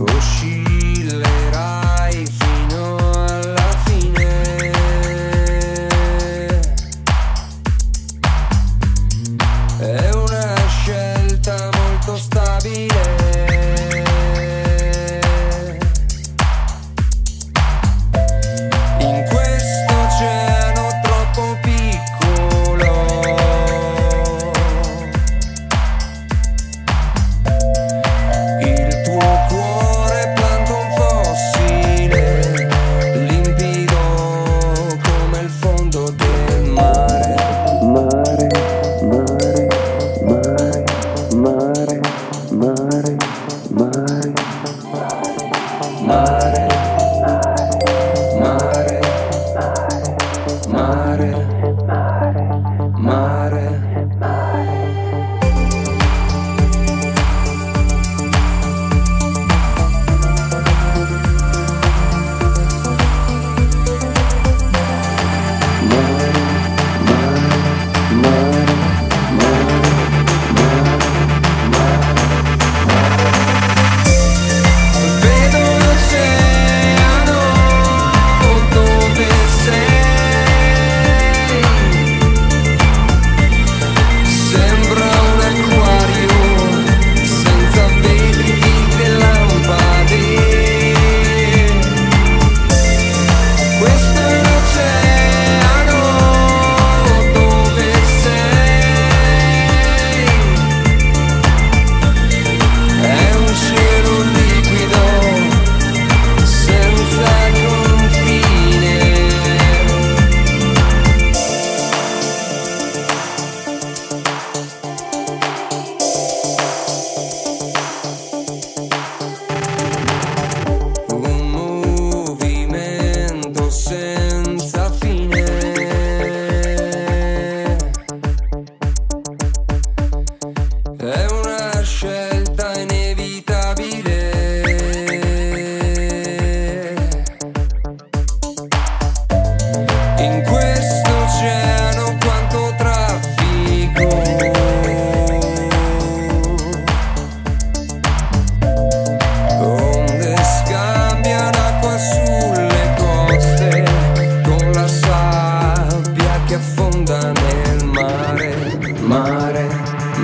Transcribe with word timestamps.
Oh, 0.00 0.20
she 0.20 0.63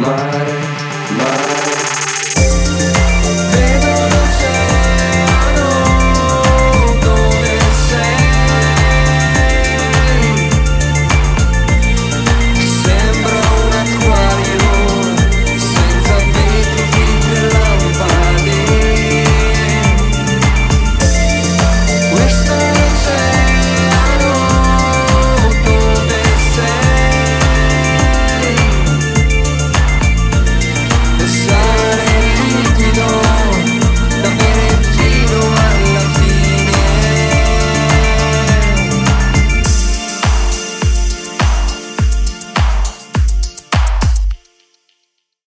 mine. 0.00 0.69